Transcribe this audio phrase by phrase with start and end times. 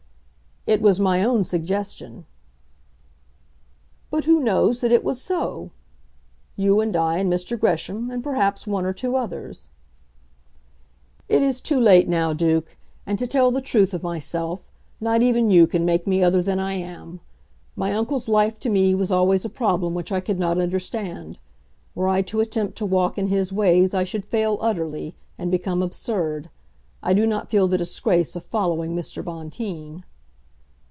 [0.67, 2.27] "It was my own suggestion."
[4.11, 5.71] "But who knows that it was so?
[6.55, 7.59] You, and I, and Mr.
[7.59, 9.69] Gresham and perhaps one or two others."
[11.27, 12.77] "It is too late now, Duke;
[13.07, 14.69] and, to tell the truth of myself,
[15.01, 17.21] not even you can make me other than I am.
[17.75, 21.39] My uncle's life to me was always a problem which I could not understand.
[21.95, 25.81] Were I to attempt to walk in his ways I should fail utterly, and become
[25.81, 26.51] absurd.
[27.01, 29.23] I do not feel the disgrace of following Mr.
[29.25, 30.03] Bonteen."